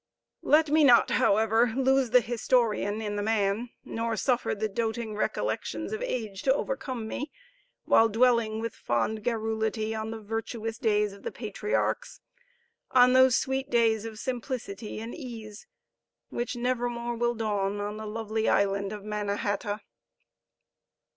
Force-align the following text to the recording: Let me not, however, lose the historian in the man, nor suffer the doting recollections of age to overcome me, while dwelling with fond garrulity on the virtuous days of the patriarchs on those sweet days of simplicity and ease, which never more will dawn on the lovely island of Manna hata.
Let 0.41 0.71
me 0.71 0.83
not, 0.83 1.11
however, 1.11 1.73
lose 1.77 2.09
the 2.09 2.21
historian 2.21 3.03
in 3.03 3.17
the 3.17 3.21
man, 3.21 3.69
nor 3.85 4.17
suffer 4.17 4.55
the 4.55 4.67
doting 4.67 5.15
recollections 5.15 5.93
of 5.93 6.01
age 6.01 6.41
to 6.41 6.53
overcome 6.55 7.07
me, 7.07 7.29
while 7.85 8.09
dwelling 8.09 8.59
with 8.59 8.73
fond 8.73 9.23
garrulity 9.23 9.93
on 9.93 10.09
the 10.09 10.19
virtuous 10.19 10.79
days 10.79 11.13
of 11.13 11.21
the 11.21 11.31
patriarchs 11.31 12.19
on 12.89 13.13
those 13.13 13.35
sweet 13.35 13.69
days 13.69 14.03
of 14.03 14.17
simplicity 14.17 14.99
and 14.99 15.13
ease, 15.13 15.67
which 16.29 16.55
never 16.55 16.89
more 16.89 17.15
will 17.15 17.35
dawn 17.35 17.79
on 17.79 17.97
the 17.97 18.07
lovely 18.07 18.49
island 18.49 18.91
of 18.91 19.03
Manna 19.03 19.35
hata. 19.35 19.81